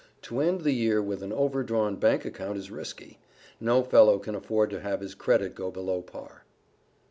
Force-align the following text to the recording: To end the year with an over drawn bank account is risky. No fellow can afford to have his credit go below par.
To 0.23 0.39
end 0.39 0.61
the 0.61 0.71
year 0.71 0.99
with 0.99 1.21
an 1.21 1.31
over 1.31 1.61
drawn 1.61 1.95
bank 1.95 2.25
account 2.25 2.57
is 2.57 2.71
risky. 2.71 3.19
No 3.59 3.83
fellow 3.83 4.17
can 4.17 4.33
afford 4.33 4.71
to 4.71 4.79
have 4.81 5.01
his 5.01 5.13
credit 5.13 5.53
go 5.53 5.69
below 5.69 6.01
par. 6.01 6.43